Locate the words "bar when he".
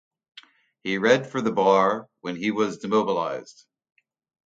1.51-2.49